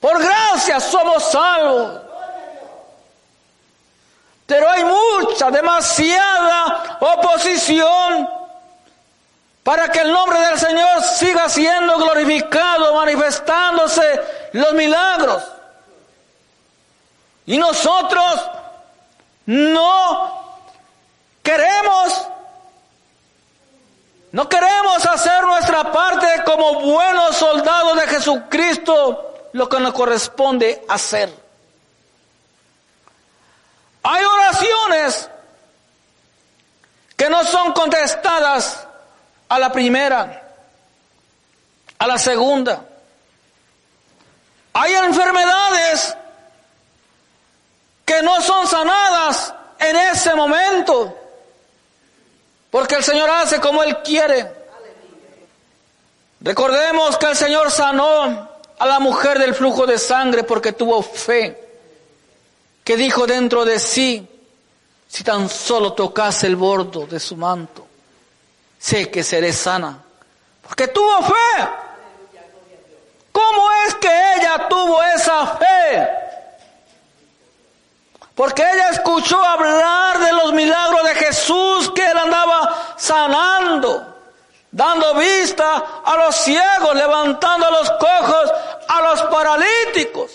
[0.00, 2.00] Por gracia somos salvos.
[4.46, 8.26] Pero hay mucha, demasiada oposición
[9.62, 15.44] para que el nombre del Señor siga siendo glorificado, manifestándose los milagros.
[17.44, 18.55] Y nosotros
[19.46, 20.60] no
[21.42, 22.28] queremos,
[24.32, 31.32] no queremos hacer nuestra parte como buenos soldados de Jesucristo, lo que nos corresponde hacer.
[34.02, 35.30] Hay oraciones
[37.16, 38.86] que no son contestadas
[39.48, 40.42] a la primera,
[41.98, 42.84] a la segunda.
[44.74, 46.16] Hay enfermedades
[48.04, 49.96] que no son sanadas en
[50.26, 51.16] ese momento,
[52.70, 54.50] porque el Señor hace como Él quiere.
[56.40, 58.48] Recordemos que el Señor sanó
[58.78, 61.58] a la mujer del flujo de sangre porque tuvo fe,
[62.84, 64.26] que dijo dentro de sí,
[65.08, 67.86] si tan solo tocase el bordo de su manto
[68.78, 69.98] sé que seré sana.
[70.62, 71.68] Porque tuvo fe.
[73.32, 76.25] ¿Cómo es que ella tuvo esa fe?
[78.36, 84.14] Porque ella escuchó hablar de los milagros de Jesús que él andaba sanando,
[84.70, 88.52] dando vista a los ciegos, levantando a los cojos,
[88.88, 90.32] a los paralíticos.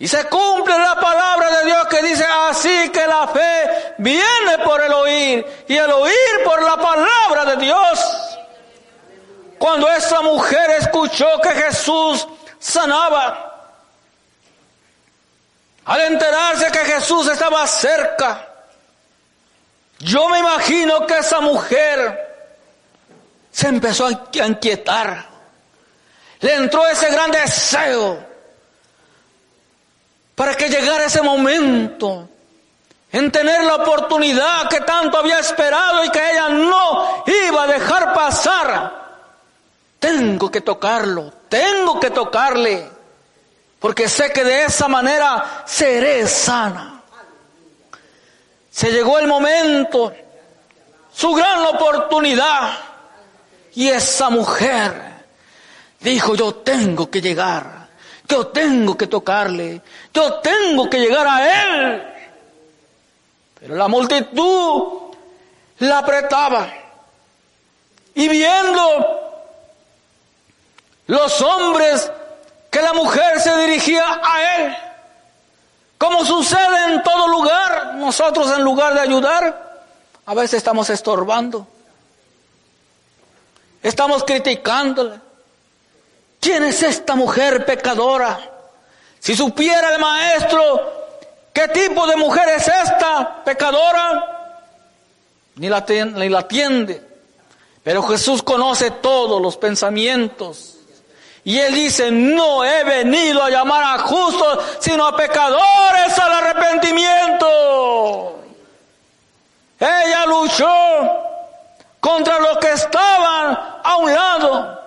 [0.00, 4.82] Y se cumple la palabra de Dios que dice así que la fe viene por
[4.82, 8.00] el oír y el oír por la palabra de Dios.
[9.60, 12.26] Cuando esa mujer escuchó que Jesús
[12.58, 13.53] sanaba,
[15.84, 18.48] al enterarse que Jesús estaba cerca,
[19.98, 22.24] yo me imagino que esa mujer
[23.50, 25.26] se empezó a inquietar.
[26.40, 28.18] Le entró ese gran deseo
[30.34, 32.28] para que llegara ese momento
[33.12, 38.12] en tener la oportunidad que tanto había esperado y que ella no iba a dejar
[38.12, 39.04] pasar.
[40.00, 42.90] Tengo que tocarlo, tengo que tocarle,
[43.84, 47.02] porque sé que de esa manera seré sana.
[48.70, 50.10] Se llegó el momento,
[51.12, 52.78] su gran oportunidad,
[53.74, 54.94] y esa mujer
[56.00, 57.88] dijo, yo tengo que llegar.
[58.26, 59.82] Yo tengo que tocarle,
[60.14, 62.02] yo tengo que llegar a él.
[63.60, 65.14] Pero la multitud
[65.80, 66.72] la apretaba.
[68.14, 69.36] Y viendo
[71.06, 72.10] los hombres
[72.74, 74.76] que la mujer se dirigía a él,
[75.96, 79.84] como sucede en todo lugar, nosotros en lugar de ayudar,
[80.26, 81.68] a veces estamos estorbando.
[83.80, 85.20] Estamos criticándole.
[86.40, 88.40] ¿Quién es esta mujer pecadora?
[89.20, 91.20] Si supiera el maestro
[91.52, 94.66] qué tipo de mujer es esta pecadora,
[95.54, 97.00] ni la, ni la atiende.
[97.84, 100.73] Pero Jesús conoce todos los pensamientos.
[101.44, 108.38] Y él dice, no he venido a llamar a justos, sino a pecadores al arrepentimiento.
[109.78, 110.66] Ella luchó
[112.00, 114.84] contra los que estaban a un lado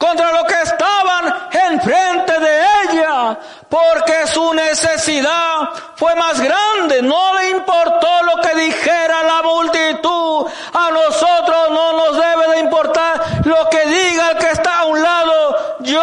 [0.00, 3.38] contra lo que estaban enfrente de ella,
[3.68, 10.90] porque su necesidad fue más grande, no le importó lo que dijera la multitud, a
[10.90, 15.76] nosotros no nos debe de importar lo que diga el que está a un lado,
[15.80, 16.02] yo,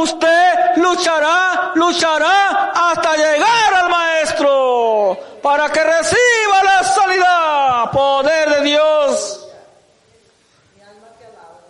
[0.00, 9.46] usted luchará, luchará hasta llegar al maestro, para que reciba la sanidad, poder de Dios.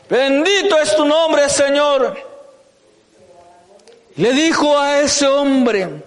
[0.08, 2.16] Bendito es tu nombre, Señor.
[4.16, 6.02] Le dijo a ese hombre,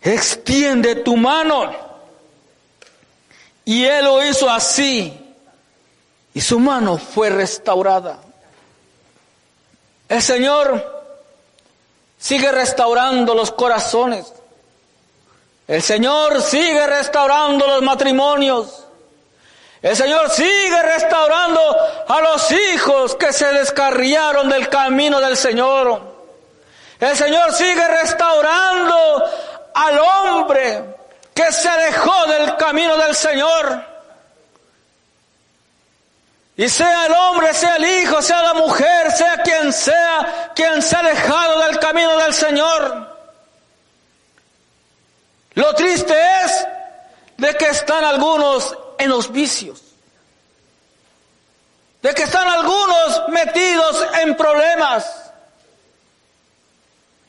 [0.00, 1.74] extiende tu mano.
[3.64, 5.12] Y él lo hizo así.
[6.34, 8.20] Y su mano fue restaurada.
[10.08, 11.04] El Señor
[12.18, 14.32] sigue restaurando los corazones.
[15.66, 18.84] El Señor sigue restaurando los matrimonios.
[19.82, 21.60] El Señor sigue restaurando
[22.08, 26.14] a los hijos que se descarriaron del camino del Señor.
[26.98, 29.24] El Señor sigue restaurando
[29.74, 30.96] al hombre
[31.34, 33.95] que se alejó del camino del Señor.
[36.56, 40.96] Y sea el hombre, sea el hijo, sea la mujer, sea quien sea, quien se
[40.96, 43.14] ha alejado del camino del Señor.
[45.52, 46.66] Lo triste es
[47.36, 49.82] de que están algunos en los vicios.
[52.00, 55.30] De que están algunos metidos en problemas.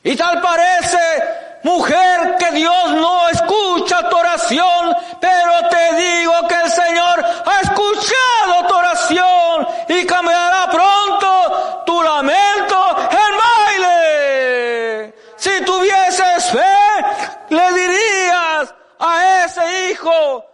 [0.04, 6.70] Y tal parece, mujer, que Dios no escucha tu oración, pero te digo que el
[6.70, 15.14] Señor ha escuchado tu oración y cambiará pronto tu lamento en baile.
[15.36, 20.44] Si tuvieses fe, le dirías a ese hijo,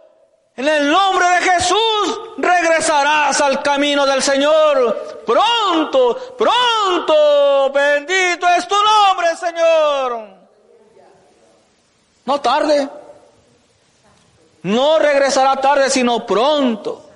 [0.57, 5.23] en el nombre de Jesús regresarás al camino del Señor.
[5.25, 10.44] Pronto, pronto, bendito es tu nombre, Señor.
[12.25, 12.89] No tarde.
[14.63, 17.07] No regresará tarde, sino pronto.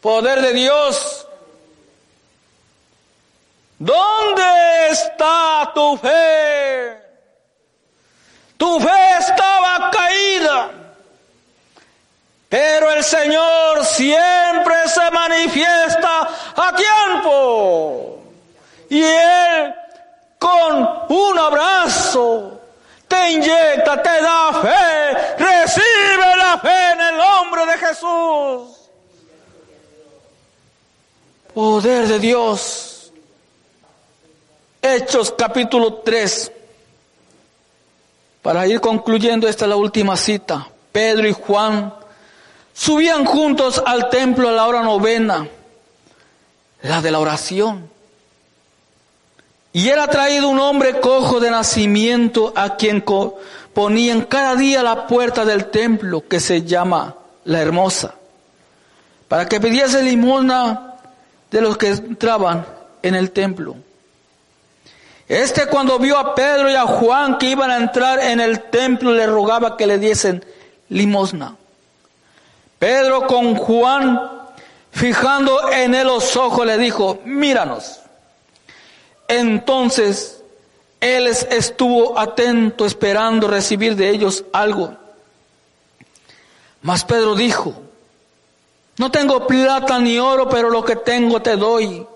[0.00, 1.26] Poder de Dios.
[3.78, 7.02] ¿Dónde está tu fe?
[8.56, 10.70] Tu fe estaba caída.
[12.48, 18.22] Pero el Señor siempre se manifiesta a tiempo.
[18.88, 19.74] Y Él
[20.38, 22.55] con un abrazo
[23.16, 25.44] te inyecta, te da fe.
[25.44, 28.90] Recibe la fe en el nombre de Jesús.
[31.54, 33.12] Poder de Dios.
[34.82, 36.52] Hechos capítulo 3.
[38.42, 40.68] Para ir concluyendo, esta es la última cita.
[40.92, 41.92] Pedro y Juan
[42.72, 45.48] subían juntos al templo a la hora novena,
[46.82, 47.90] la de la oración.
[49.76, 53.04] Y era traído un hombre cojo de nacimiento a quien
[53.74, 57.14] ponían cada día la puerta del templo que se llama
[57.44, 58.14] la hermosa,
[59.28, 60.94] para que pidiese limosna
[61.50, 62.64] de los que entraban
[63.02, 63.76] en el templo.
[65.28, 69.12] Este cuando vio a Pedro y a Juan que iban a entrar en el templo
[69.12, 70.42] le rogaba que le diesen
[70.88, 71.54] limosna.
[72.78, 74.22] Pedro con Juan,
[74.90, 78.05] fijando en él los ojos, le dijo, míranos.
[79.28, 80.42] Entonces
[81.00, 84.94] él estuvo atento esperando recibir de ellos algo.
[86.82, 87.74] Mas Pedro dijo,
[88.98, 92.06] no tengo plata ni oro, pero lo que tengo te doy.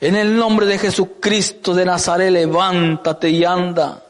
[0.00, 4.02] En el nombre de Jesucristo de Nazaret, levántate y anda.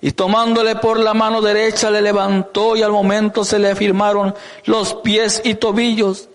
[0.00, 4.94] Y tomándole por la mano derecha le levantó y al momento se le afirmaron los
[4.94, 6.28] pies y tobillos.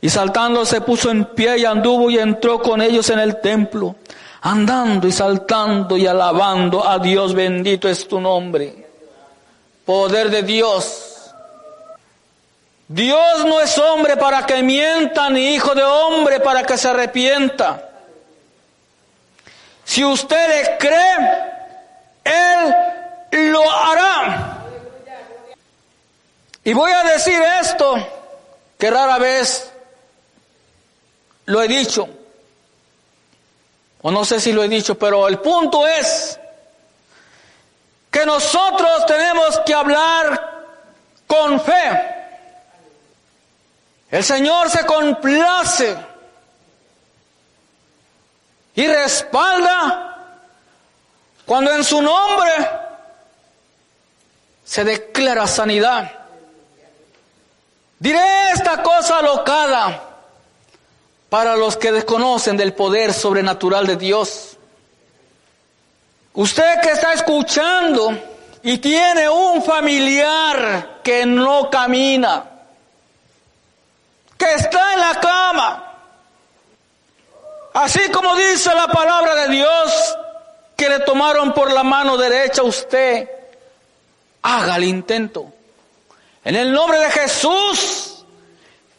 [0.00, 3.94] Y saltando se puso en pie y anduvo y entró con ellos en el templo,
[4.42, 8.86] andando y saltando y alabando a Dios, bendito es tu nombre.
[9.86, 11.32] Poder de Dios.
[12.88, 17.88] Dios no es hombre para que mienta, ni hijo de hombre para que se arrepienta.
[19.84, 21.18] Si usted le cree,
[22.24, 24.58] Él lo hará.
[26.64, 27.94] Y voy a decir esto,
[28.78, 29.72] que rara vez
[31.46, 32.08] lo he dicho,
[34.02, 36.38] o no sé si lo he dicho, pero el punto es
[38.10, 40.66] que nosotros tenemos que hablar
[41.26, 42.12] con fe.
[44.10, 45.96] El Señor se complace
[48.74, 50.16] y respalda
[51.46, 52.50] cuando en su nombre
[54.64, 56.10] se declara sanidad.
[57.98, 60.11] Diré esta cosa alocada
[61.32, 64.58] para los que desconocen del poder sobrenatural de Dios.
[66.34, 68.12] Usted que está escuchando
[68.62, 72.44] y tiene un familiar que no camina,
[74.36, 75.88] que está en la cama,
[77.72, 80.18] Así como dice la palabra de Dios,
[80.76, 83.26] que le tomaron por la mano derecha usted,
[84.42, 85.46] haga el intento.
[86.44, 88.22] En el nombre de Jesús,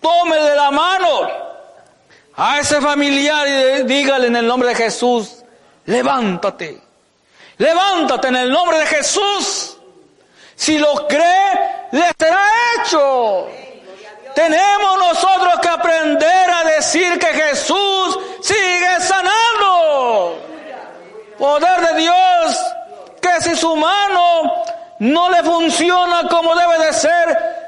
[0.02, 1.43] tome de la mano
[2.36, 5.44] a ese familiar y dígale en el nombre de Jesús,
[5.86, 6.82] levántate,
[7.58, 9.78] levántate en el nombre de Jesús.
[10.56, 12.44] Si lo cree, le será
[12.78, 13.48] hecho.
[14.36, 20.40] Tenemos nosotros que aprender a decir que Jesús sigue sanando.
[21.38, 22.58] Poder de Dios,
[23.22, 24.64] que si su mano
[25.00, 27.63] no le funciona como debe de ser,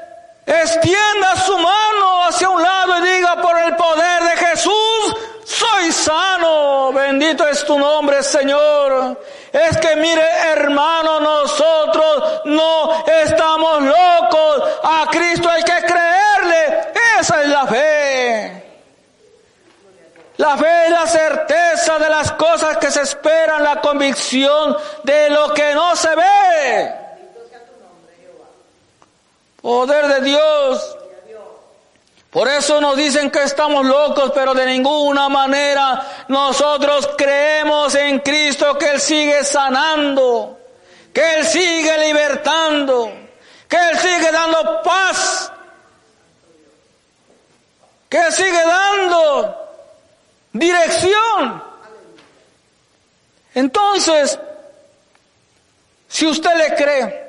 [0.46, 6.92] extienda su mano hacia un lado y diga por el poder de Jesús, soy sano,
[6.92, 9.20] bendito es tu nombre Señor.
[9.52, 17.48] Es que mire hermano, nosotros no estamos locos, a Cristo hay que creerle, esa es
[17.48, 18.62] la fe.
[20.36, 25.54] La fe es la certeza de las cosas que se esperan, la convicción de lo
[25.54, 27.05] que no se ve.
[29.66, 30.96] Poder de Dios.
[32.30, 38.78] Por eso nos dicen que estamos locos, pero de ninguna manera nosotros creemos en Cristo
[38.78, 40.56] que Él sigue sanando,
[41.12, 43.10] que Él sigue libertando,
[43.66, 45.50] que Él sigue dando paz,
[48.08, 49.68] que Él sigue dando
[50.52, 51.60] dirección.
[53.52, 54.38] Entonces,
[56.06, 57.25] si usted le cree,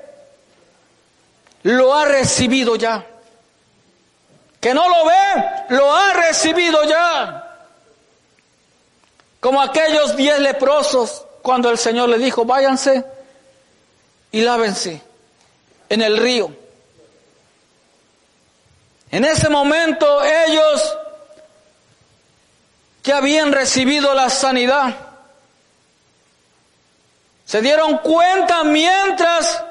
[1.68, 3.05] lo ha recibido ya.
[4.61, 7.43] Que no lo ve, lo ha recibido ya.
[9.41, 13.05] Como aquellos diez leprosos cuando el Señor le dijo, váyanse
[14.32, 15.01] y lávense
[15.89, 16.55] en el río.
[19.11, 20.97] En ese momento ellos
[23.03, 24.95] que habían recibido la sanidad
[27.45, 29.63] se dieron cuenta mientras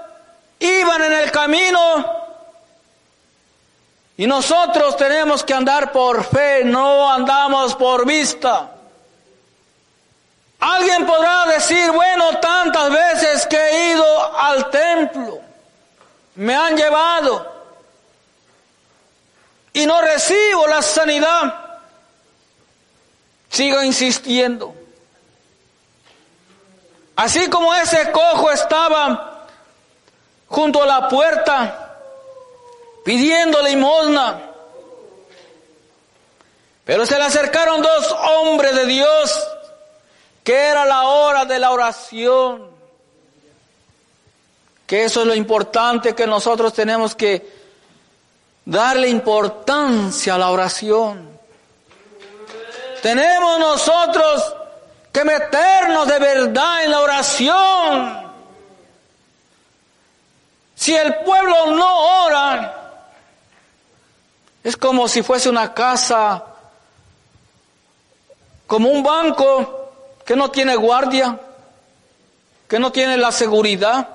[0.59, 2.26] iban en el camino
[4.16, 8.70] y nosotros tenemos que andar por fe, no andamos por vista.
[10.59, 15.40] Alguien podrá decir, bueno, tantas veces que he ido al templo,
[16.36, 17.54] me han llevado
[19.74, 21.54] y no recibo la sanidad.
[23.50, 24.74] Sigo insistiendo.
[27.14, 29.36] Así como ese cojo estaba
[30.49, 31.99] junto a la puerta
[33.05, 34.42] pidiendo limosna,
[36.84, 39.49] pero se le acercaron dos hombres de Dios,
[40.42, 42.68] que era la hora de la oración,
[44.86, 47.49] que eso es lo importante que nosotros tenemos que
[48.64, 51.38] darle importancia a la oración.
[53.03, 54.55] Tenemos nosotros
[55.12, 58.25] que meternos de verdad en la oración.
[60.76, 63.00] Si el pueblo no ora,
[64.62, 66.44] es como si fuese una casa,
[68.68, 69.90] como un banco
[70.24, 71.40] que no tiene guardia,
[72.68, 74.08] que no tiene la seguridad.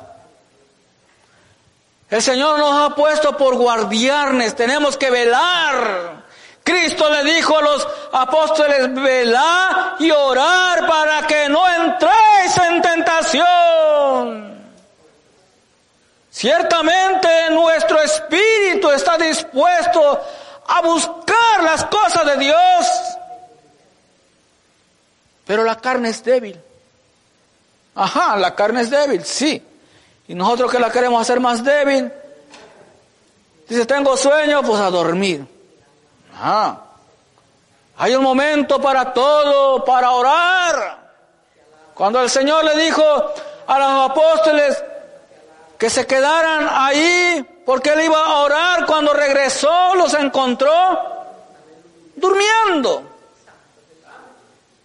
[2.10, 6.22] El Señor nos ha puesto por guardianes, tenemos que velar
[6.64, 14.51] Cristo le dijo a los apóstoles, velad y orar para que no entréis en tentación.
[16.42, 20.20] Ciertamente nuestro espíritu está dispuesto
[20.66, 22.88] a buscar las cosas de Dios,
[25.46, 26.60] pero la carne es débil.
[27.94, 29.64] Ajá, la carne es débil, sí.
[30.30, 32.12] Y nosotros que la queremos hacer más débil,
[33.70, 35.46] dice, tengo sueño, pues a dormir.
[36.42, 36.76] Ah,
[37.98, 41.12] hay un momento para todo, para orar.
[41.94, 43.04] Cuando el Señor le dijo
[43.68, 44.84] a los apóstoles
[45.82, 50.70] que se quedaran ahí porque él iba a orar, cuando regresó los encontró
[52.16, 53.02] durmiendo.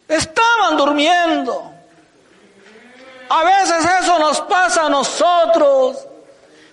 [0.08, 1.70] Estaban durmiendo.
[3.28, 5.98] A veces eso nos pasa a nosotros,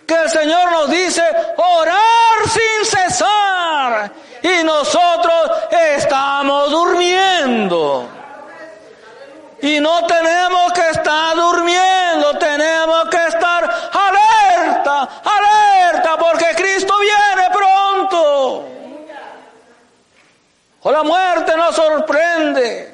[0.07, 1.21] que el Señor nos dice
[1.57, 4.09] orar sin cesar
[4.41, 8.07] y nosotros estamos durmiendo.
[9.63, 13.63] Y no tenemos que estar durmiendo, tenemos que estar
[13.93, 18.65] alerta, alerta, porque Cristo viene pronto.
[20.83, 22.93] O la muerte nos sorprende,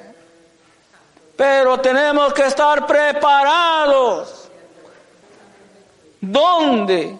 [1.35, 4.49] pero tenemos que estar preparados.
[6.21, 7.17] ¿Dónde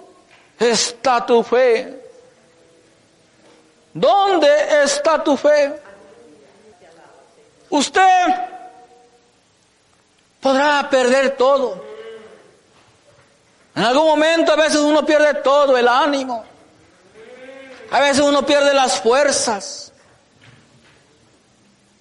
[0.60, 2.00] está tu fe?
[3.94, 5.82] ¿Dónde está tu fe?
[7.72, 8.28] Usted
[10.40, 11.84] podrá perder todo.
[13.76, 16.44] En algún momento a veces uno pierde todo, el ánimo.
[17.92, 19.89] A veces uno pierde las fuerzas.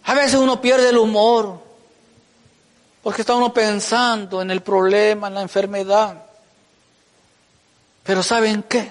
[0.09, 1.61] A veces uno pierde el humor.
[3.03, 6.15] Porque está uno pensando en el problema, en la enfermedad.
[8.05, 8.91] Pero ¿saben qué?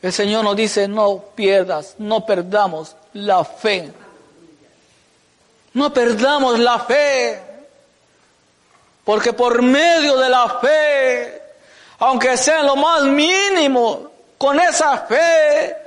[0.00, 3.92] El Señor nos dice, no pierdas, no perdamos la fe.
[5.74, 7.42] No perdamos la fe.
[9.04, 11.42] Porque por medio de la fe,
[11.98, 15.83] aunque sea lo más mínimo, con esa fe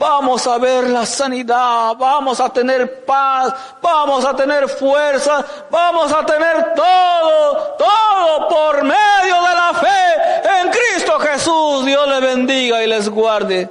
[0.00, 6.24] vamos a ver la sanidad, vamos a tener paz, vamos a tener fuerza, vamos a
[6.24, 11.84] tener todo, todo por medio de la fe en Cristo Jesús.
[11.84, 13.68] Dios le bendiga y les guarde.